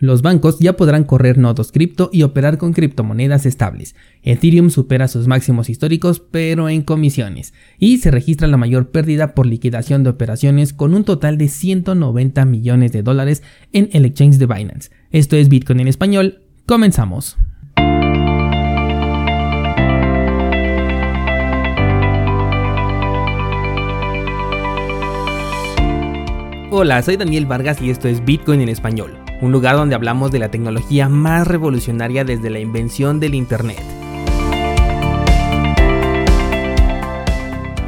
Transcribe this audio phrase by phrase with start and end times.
[0.00, 3.96] Los bancos ya podrán correr nodos cripto y operar con criptomonedas estables.
[4.22, 9.46] Ethereum supera sus máximos históricos pero en comisiones y se registra la mayor pérdida por
[9.46, 13.42] liquidación de operaciones con un total de 190 millones de dólares
[13.72, 14.90] en el exchange de Binance.
[15.10, 16.42] Esto es Bitcoin en español.
[16.64, 17.36] Comenzamos.
[26.70, 30.40] Hola, soy Daniel Vargas y esto es Bitcoin en español un lugar donde hablamos de
[30.40, 33.80] la tecnología más revolucionaria desde la invención del Internet.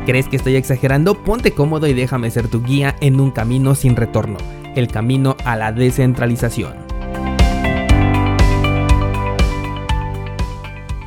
[0.07, 1.23] ¿Crees que estoy exagerando?
[1.23, 4.39] Ponte cómodo y déjame ser tu guía en un camino sin retorno,
[4.77, 6.75] el camino a la descentralización.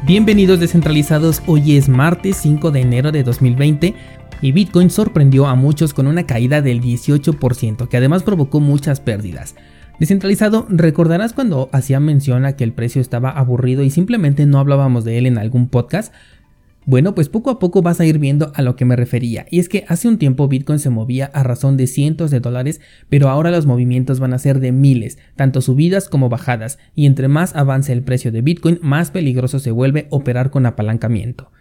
[0.06, 3.96] Bienvenidos descentralizados, hoy es martes 5 de enero de 2020
[4.42, 9.56] y Bitcoin sorprendió a muchos con una caída del 18% que además provocó muchas pérdidas.
[10.00, 15.06] Descentralizado, recordarás cuando hacía mención a que el precio estaba aburrido y simplemente no hablábamos
[15.06, 16.14] de él en algún podcast.
[16.86, 19.60] Bueno, pues poco a poco vas a ir viendo a lo que me refería, y
[19.60, 23.30] es que hace un tiempo Bitcoin se movía a razón de cientos de dólares, pero
[23.30, 27.56] ahora los movimientos van a ser de miles, tanto subidas como bajadas, y entre más
[27.56, 31.52] avance el precio de Bitcoin, más peligroso se vuelve operar con apalancamiento.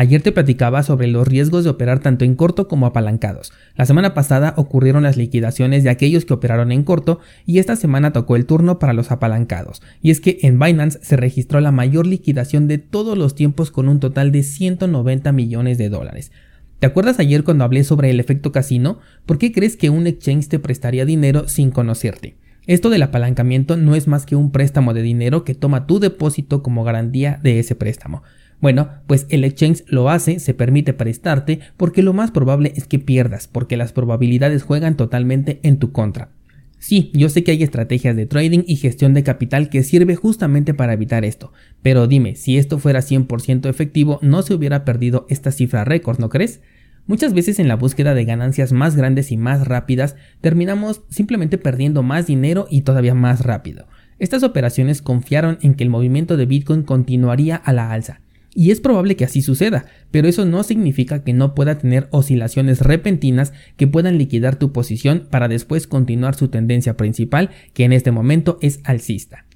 [0.00, 3.52] Ayer te platicaba sobre los riesgos de operar tanto en corto como apalancados.
[3.76, 8.10] La semana pasada ocurrieron las liquidaciones de aquellos que operaron en corto y esta semana
[8.10, 9.82] tocó el turno para los apalancados.
[10.00, 13.90] Y es que en Binance se registró la mayor liquidación de todos los tiempos con
[13.90, 16.32] un total de 190 millones de dólares.
[16.78, 19.00] ¿Te acuerdas ayer cuando hablé sobre el efecto casino?
[19.26, 22.38] ¿Por qué crees que un exchange te prestaría dinero sin conocerte?
[22.66, 26.62] Esto del apalancamiento no es más que un préstamo de dinero que toma tu depósito
[26.62, 28.22] como garantía de ese préstamo.
[28.60, 32.98] Bueno, pues el exchange lo hace, se permite prestarte, porque lo más probable es que
[32.98, 36.30] pierdas, porque las probabilidades juegan totalmente en tu contra.
[36.78, 40.72] Sí, yo sé que hay estrategias de trading y gestión de capital que sirve justamente
[40.72, 41.52] para evitar esto,
[41.82, 46.30] pero dime, si esto fuera 100% efectivo, no se hubiera perdido esta cifra récord, ¿no
[46.30, 46.62] crees?
[47.06, 52.02] Muchas veces en la búsqueda de ganancias más grandes y más rápidas, terminamos simplemente perdiendo
[52.02, 53.86] más dinero y todavía más rápido.
[54.18, 58.20] Estas operaciones confiaron en que el movimiento de Bitcoin continuaría a la alza,
[58.54, 62.80] y es probable que así suceda, pero eso no significa que no pueda tener oscilaciones
[62.80, 68.10] repentinas que puedan liquidar tu posición para después continuar su tendencia principal, que en este
[68.10, 69.46] momento es alcista.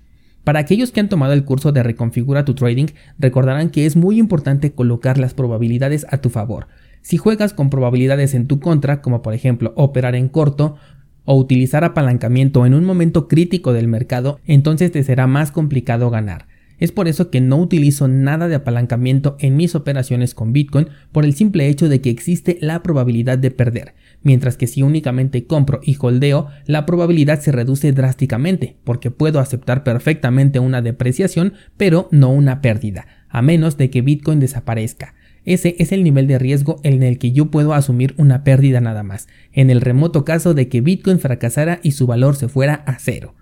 [0.44, 2.86] Para aquellos que han tomado el curso de Reconfigura tu Trading,
[3.18, 6.68] recordarán que es muy importante colocar las probabilidades a tu favor.
[7.00, 10.76] Si juegas con probabilidades en tu contra, como por ejemplo operar en corto,
[11.24, 16.46] o utilizar apalancamiento en un momento crítico del mercado, entonces te será más complicado ganar.
[16.84, 21.24] Es por eso que no utilizo nada de apalancamiento en mis operaciones con Bitcoin por
[21.24, 25.80] el simple hecho de que existe la probabilidad de perder, mientras que si únicamente compro
[25.82, 32.30] y holdeo, la probabilidad se reduce drásticamente, porque puedo aceptar perfectamente una depreciación, pero no
[32.30, 35.14] una pérdida, a menos de que Bitcoin desaparezca.
[35.46, 39.02] Ese es el nivel de riesgo en el que yo puedo asumir una pérdida nada
[39.02, 42.98] más, en el remoto caso de que Bitcoin fracasara y su valor se fuera a
[42.98, 43.34] cero.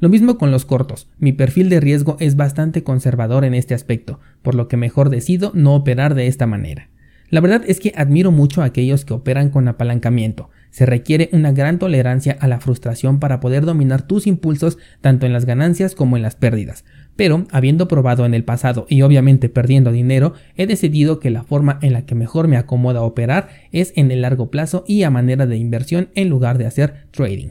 [0.00, 4.18] Lo mismo con los cortos, mi perfil de riesgo es bastante conservador en este aspecto,
[4.40, 6.88] por lo que mejor decido no operar de esta manera.
[7.28, 10.48] La verdad es que admiro mucho a aquellos que operan con apalancamiento.
[10.70, 15.34] Se requiere una gran tolerancia a la frustración para poder dominar tus impulsos tanto en
[15.34, 16.84] las ganancias como en las pérdidas.
[17.14, 21.78] Pero, habiendo probado en el pasado y obviamente perdiendo dinero, he decidido que la forma
[21.82, 25.46] en la que mejor me acomoda operar es en el largo plazo y a manera
[25.46, 27.50] de inversión en lugar de hacer trading.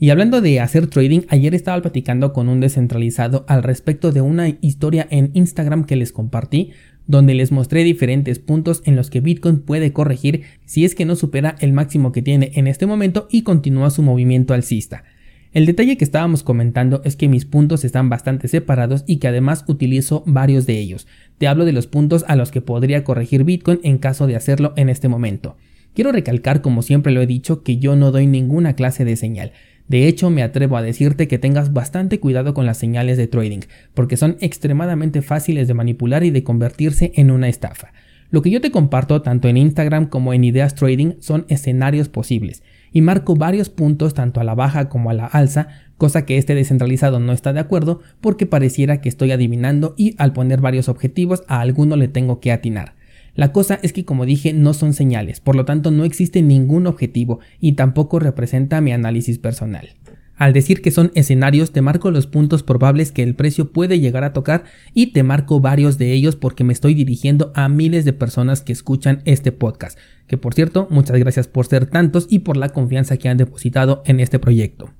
[0.00, 4.48] Y hablando de hacer trading, ayer estaba platicando con un descentralizado al respecto de una
[4.60, 6.70] historia en Instagram que les compartí,
[7.08, 11.16] donde les mostré diferentes puntos en los que Bitcoin puede corregir si es que no
[11.16, 15.02] supera el máximo que tiene en este momento y continúa su movimiento alcista.
[15.52, 19.64] El detalle que estábamos comentando es que mis puntos están bastante separados y que además
[19.66, 21.08] utilizo varios de ellos.
[21.38, 24.74] Te hablo de los puntos a los que podría corregir Bitcoin en caso de hacerlo
[24.76, 25.56] en este momento.
[25.94, 29.52] Quiero recalcar, como siempre lo he dicho, que yo no doy ninguna clase de señal.
[29.88, 33.60] De hecho, me atrevo a decirte que tengas bastante cuidado con las señales de trading,
[33.94, 37.92] porque son extremadamente fáciles de manipular y de convertirse en una estafa.
[38.30, 42.62] Lo que yo te comparto tanto en Instagram como en Ideas Trading son escenarios posibles,
[42.92, 46.54] y marco varios puntos tanto a la baja como a la alza, cosa que este
[46.54, 51.42] descentralizado no está de acuerdo porque pareciera que estoy adivinando y al poner varios objetivos
[51.48, 52.97] a alguno le tengo que atinar.
[53.38, 56.88] La cosa es que como dije no son señales, por lo tanto no existe ningún
[56.88, 59.90] objetivo y tampoco representa mi análisis personal.
[60.34, 64.24] Al decir que son escenarios te marco los puntos probables que el precio puede llegar
[64.24, 68.12] a tocar y te marco varios de ellos porque me estoy dirigiendo a miles de
[68.12, 69.96] personas que escuchan este podcast,
[70.26, 74.02] que por cierto muchas gracias por ser tantos y por la confianza que han depositado
[74.04, 74.90] en este proyecto.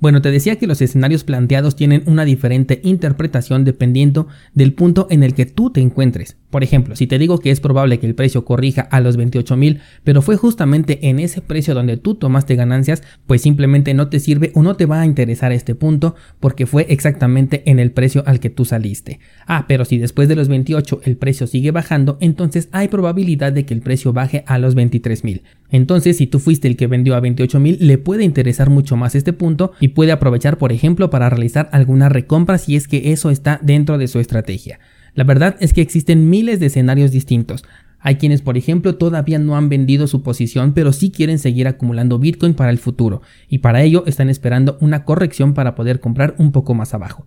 [0.00, 5.24] Bueno, te decía que los escenarios planteados tienen una diferente interpretación dependiendo del punto en
[5.24, 6.36] el que tú te encuentres.
[6.50, 9.56] Por ejemplo, si te digo que es probable que el precio corrija a los 28
[9.56, 14.18] mil, pero fue justamente en ese precio donde tú tomaste ganancias, pues simplemente no te
[14.18, 18.22] sirve o no te va a interesar este punto porque fue exactamente en el precio
[18.26, 19.20] al que tú saliste.
[19.46, 23.66] Ah, pero si después de los 28 el precio sigue bajando, entonces hay probabilidad de
[23.66, 25.42] que el precio baje a los 23 mil.
[25.70, 29.14] Entonces, si tú fuiste el que vendió a 28 mil, le puede interesar mucho más
[29.14, 33.30] este punto y puede aprovechar, por ejemplo, para realizar alguna recompra si es que eso
[33.30, 34.78] está dentro de su estrategia.
[35.18, 37.64] La verdad es que existen miles de escenarios distintos.
[37.98, 42.20] Hay quienes, por ejemplo, todavía no han vendido su posición, pero sí quieren seguir acumulando
[42.20, 46.52] Bitcoin para el futuro, y para ello están esperando una corrección para poder comprar un
[46.52, 47.26] poco más abajo.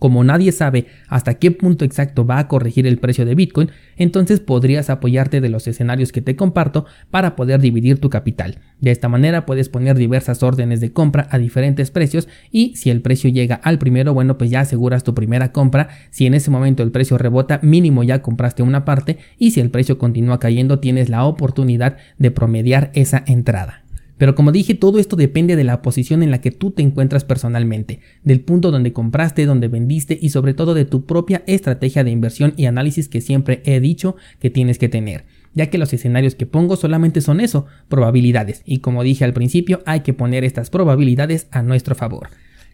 [0.00, 4.40] Como nadie sabe hasta qué punto exacto va a corregir el precio de Bitcoin, entonces
[4.40, 8.60] podrías apoyarte de los escenarios que te comparto para poder dividir tu capital.
[8.80, 13.02] De esta manera puedes poner diversas órdenes de compra a diferentes precios y si el
[13.02, 15.90] precio llega al primero, bueno, pues ya aseguras tu primera compra.
[16.10, 19.70] Si en ese momento el precio rebota, mínimo ya compraste una parte y si el
[19.70, 23.79] precio continúa cayendo, tienes la oportunidad de promediar esa entrada.
[24.20, 27.24] Pero como dije, todo esto depende de la posición en la que tú te encuentras
[27.24, 32.10] personalmente, del punto donde compraste, donde vendiste y sobre todo de tu propia estrategia de
[32.10, 35.24] inversión y análisis que siempre he dicho que tienes que tener,
[35.54, 39.80] ya que los escenarios que pongo solamente son eso, probabilidades, y como dije al principio,
[39.86, 42.28] hay que poner estas probabilidades a nuestro favor.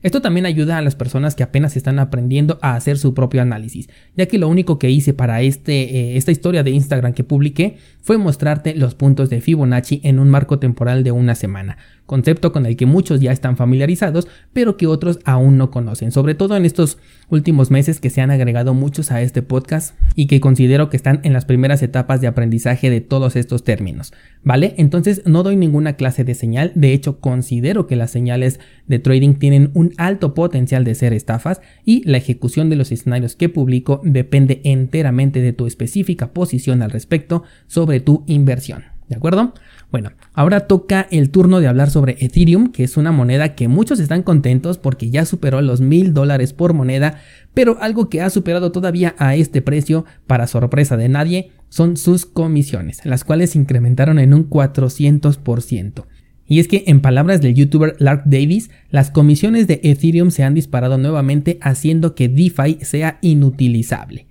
[0.06, 3.88] Esto también ayuda a las personas que apenas están aprendiendo a hacer su propio análisis,
[4.14, 7.78] ya que lo único que hice para este, eh, esta historia de Instagram que publiqué
[8.02, 12.66] fue mostrarte los puntos de Fibonacci en un marco temporal de una semana, concepto con
[12.66, 16.64] el que muchos ya están familiarizados, pero que otros aún no conocen, sobre todo en
[16.64, 16.98] estos
[17.28, 21.20] últimos meses que se han agregado muchos a este podcast y que considero que están
[21.24, 24.12] en las primeras etapas de aprendizaje de todos estos términos,
[24.42, 24.74] ¿vale?
[24.78, 29.34] Entonces no doy ninguna clase de señal, de hecho considero que las señales de trading
[29.34, 34.00] tienen un alto potencial de ser estafas y la ejecución de los escenarios que publico
[34.04, 39.54] depende enteramente de tu específica posición al respecto sobre tu inversión, ¿de acuerdo?
[39.90, 44.00] Bueno, ahora toca el turno de hablar sobre Ethereum, que es una moneda que muchos
[44.00, 47.20] están contentos porque ya superó los mil dólares por moneda,
[47.54, 52.26] pero algo que ha superado todavía a este precio, para sorpresa de nadie, son sus
[52.26, 56.04] comisiones, las cuales se incrementaron en un 400%.
[56.48, 60.54] Y es que en palabras del youtuber Lark Davis, las comisiones de Ethereum se han
[60.54, 64.26] disparado nuevamente haciendo que DeFi sea inutilizable.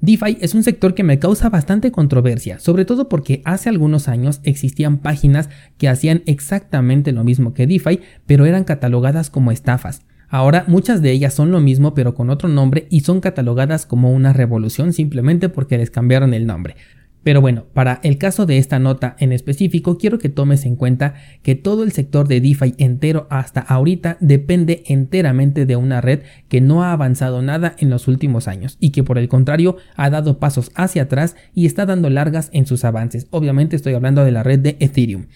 [0.00, 4.40] DeFi es un sector que me causa bastante controversia, sobre todo porque hace algunos años
[4.44, 10.02] existían páginas que hacían exactamente lo mismo que DeFi, pero eran catalogadas como estafas.
[10.28, 14.12] Ahora muchas de ellas son lo mismo pero con otro nombre y son catalogadas como
[14.12, 16.76] una revolución simplemente porque les cambiaron el nombre.
[17.22, 21.14] Pero bueno, para el caso de esta nota en específico, quiero que tomes en cuenta
[21.42, 26.60] que todo el sector de DeFi entero hasta ahorita depende enteramente de una red que
[26.60, 30.38] no ha avanzado nada en los últimos años y que por el contrario ha dado
[30.38, 33.26] pasos hacia atrás y está dando largas en sus avances.
[33.30, 35.26] Obviamente estoy hablando de la red de Ethereum.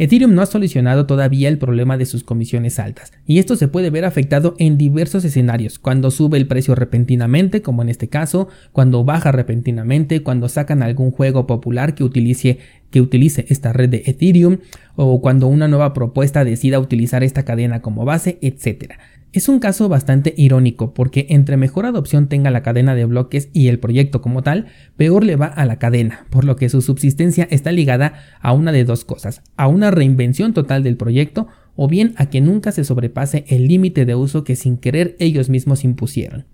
[0.00, 3.90] Ethereum no ha solucionado todavía el problema de sus comisiones altas, y esto se puede
[3.90, 9.04] ver afectado en diversos escenarios, cuando sube el precio repentinamente, como en este caso, cuando
[9.04, 12.60] baja repentinamente, cuando sacan algún juego popular que utilice,
[12.90, 14.60] que utilice esta red de Ethereum,
[14.96, 18.94] o cuando una nueva propuesta decida utilizar esta cadena como base, etc.
[19.32, 23.68] Es un caso bastante irónico porque entre mejor adopción tenga la cadena de bloques y
[23.68, 27.46] el proyecto como tal, peor le va a la cadena, por lo que su subsistencia
[27.48, 31.46] está ligada a una de dos cosas, a una reinvención total del proyecto
[31.76, 35.48] o bien a que nunca se sobrepase el límite de uso que sin querer ellos
[35.48, 36.46] mismos impusieron.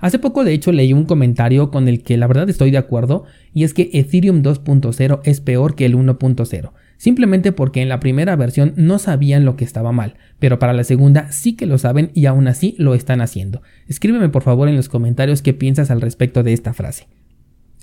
[0.00, 3.24] Hace poco de hecho leí un comentario con el que la verdad estoy de acuerdo
[3.54, 8.36] y es que Ethereum 2.0 es peor que el 1.0 simplemente porque en la primera
[8.36, 12.10] versión no sabían lo que estaba mal, pero para la segunda sí que lo saben
[12.14, 13.62] y aún así lo están haciendo.
[13.88, 17.06] Escríbeme por favor en los comentarios qué piensas al respecto de esta frase.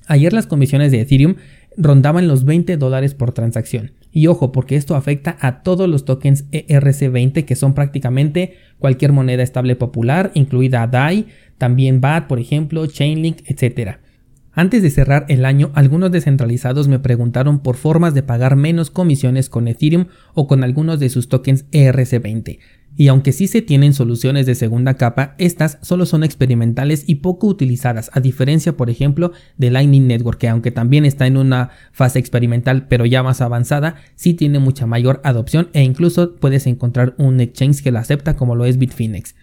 [0.08, 1.36] Ayer las comisiones de Ethereum
[1.78, 3.94] rondaban los 20 dólares por transacción.
[4.12, 9.42] Y ojo, porque esto afecta a todos los tokens ERC20 que son prácticamente cualquier moneda
[9.42, 11.28] estable popular, incluida DAI,
[11.58, 14.00] también BAT, por ejemplo, Chainlink, etc.
[14.54, 19.50] Antes de cerrar el año, algunos descentralizados me preguntaron por formas de pagar menos comisiones
[19.50, 22.60] con Ethereum o con algunos de sus tokens ERC20.
[22.98, 27.48] Y aunque sí se tienen soluciones de segunda capa, estas solo son experimentales y poco
[27.48, 32.20] utilizadas, a diferencia, por ejemplo, de Lightning Network, que aunque también está en una fase
[32.20, 37.40] experimental pero ya más avanzada, sí tiene mucha mayor adopción e incluso puedes encontrar un
[37.40, 39.34] exchange que la acepta como lo es Bitfinex.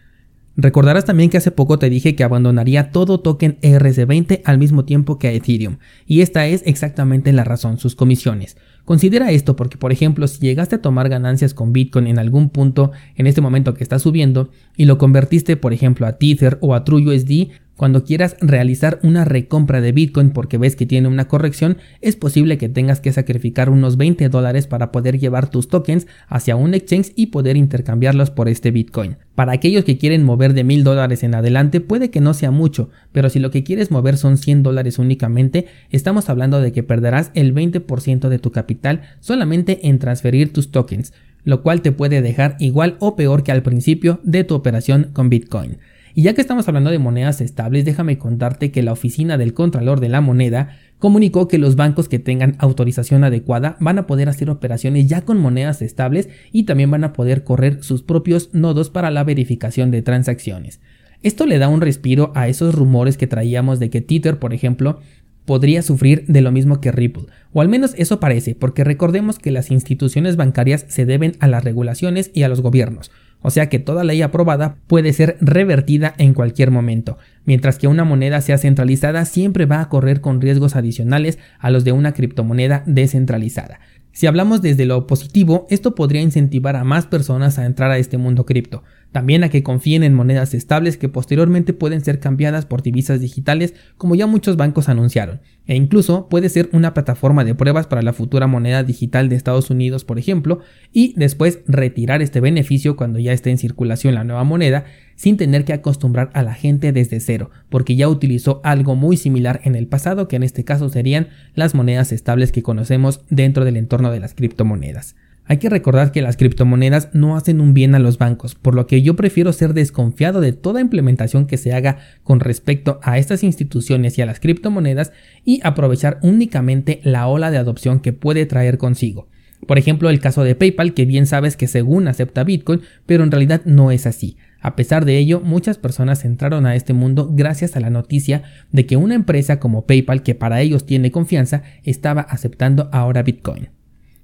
[0.61, 5.17] Recordarás también que hace poco te dije que abandonaría todo token ERC20 al mismo tiempo
[5.17, 8.57] que a Ethereum, y esta es exactamente la razón, sus comisiones.
[8.85, 12.91] Considera esto porque, por ejemplo, si llegaste a tomar ganancias con Bitcoin en algún punto
[13.15, 16.83] en este momento que está subiendo y lo convertiste, por ejemplo, a Tether o a
[16.83, 22.17] TrueUSD, cuando quieras realizar una recompra de Bitcoin porque ves que tiene una corrección, es
[22.17, 26.75] posible que tengas que sacrificar unos 20 dólares para poder llevar tus tokens hacia un
[26.75, 29.17] exchange y poder intercambiarlos por este Bitcoin.
[29.37, 32.91] Para aquellos que quieren mover de 1000 dólares en adelante puede que no sea mucho,
[33.13, 37.31] pero si lo que quieres mover son 100 dólares únicamente, estamos hablando de que perderás
[37.35, 41.13] el 20% de tu capital solamente en transferir tus tokens,
[41.45, 45.31] lo cual te puede dejar igual o peor que al principio de tu operación con
[45.31, 45.79] Bitcoin.
[46.19, 50.01] Y ya que estamos hablando de monedas estables, déjame contarte que la oficina del Contralor
[50.01, 54.51] de la Moneda comunicó que los bancos que tengan autorización adecuada van a poder hacer
[54.51, 59.13] operaciones ya con monedas estables y también van a poder correr sus propios nodos para
[59.13, 60.81] la verificación de transacciones.
[61.23, 64.99] Esto le da un respiro a esos rumores que traíamos de que Tether, por ejemplo,
[65.45, 69.53] podría sufrir de lo mismo que Ripple, o al menos eso parece, porque recordemos que
[69.53, 73.79] las instituciones bancarias se deben a las regulaciones y a los gobiernos, o sea que
[73.79, 79.25] toda ley aprobada puede ser revertida en cualquier momento, mientras que una moneda sea centralizada
[79.25, 83.81] siempre va a correr con riesgos adicionales a los de una criptomoneda descentralizada.
[84.13, 88.19] Si hablamos desde lo positivo, esto podría incentivar a más personas a entrar a este
[88.19, 92.83] mundo cripto, también a que confíen en monedas estables que posteriormente pueden ser cambiadas por
[92.83, 97.87] divisas digitales como ya muchos bancos anunciaron, e incluso puede ser una plataforma de pruebas
[97.87, 100.61] para la futura moneda digital de Estados Unidos, por ejemplo,
[100.93, 104.85] y después retirar este beneficio cuando ya esté en circulación la nueva moneda
[105.17, 109.61] sin tener que acostumbrar a la gente desde cero, porque ya utilizó algo muy similar
[109.65, 113.77] en el pasado, que en este caso serían las monedas estables que conocemos dentro del
[113.77, 115.17] entorno de las criptomonedas.
[115.51, 118.87] Hay que recordar que las criptomonedas no hacen un bien a los bancos, por lo
[118.87, 123.43] que yo prefiero ser desconfiado de toda implementación que se haga con respecto a estas
[123.43, 125.11] instituciones y a las criptomonedas
[125.47, 129.29] y aprovechar únicamente la ola de adopción que puede traer consigo.
[129.67, 133.31] Por ejemplo, el caso de PayPal, que bien sabes que según acepta Bitcoin, pero en
[133.31, 134.37] realidad no es así.
[134.61, 138.85] A pesar de ello, muchas personas entraron a este mundo gracias a la noticia de
[138.85, 143.78] que una empresa como PayPal, que para ellos tiene confianza, estaba aceptando ahora Bitcoin.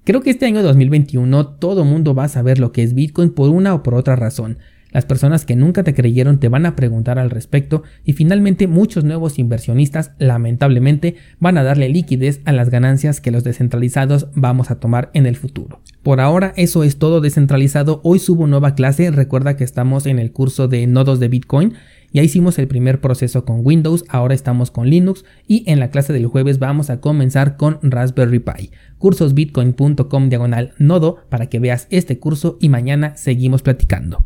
[0.04, 3.48] Creo que este año 2021 todo mundo va a saber lo que es Bitcoin por
[3.48, 4.58] una o por otra razón.
[4.92, 9.02] Las personas que nunca te creyeron te van a preguntar al respecto y finalmente muchos
[9.02, 14.78] nuevos inversionistas lamentablemente van a darle liquidez a las ganancias que los descentralizados vamos a
[14.78, 15.80] tomar en el futuro.
[16.02, 18.02] Por ahora eso es todo descentralizado.
[18.04, 19.10] Hoy subo nueva clase.
[19.10, 21.72] Recuerda que estamos en el curso de nodos de Bitcoin
[22.14, 26.12] ya hicimos el primer proceso con Windows, ahora estamos con Linux y en la clase
[26.12, 28.70] del jueves vamos a comenzar con Raspberry Pi.
[28.98, 34.24] Cursosbitcoin.com diagonal nodo para que veas este curso y mañana seguimos platicando.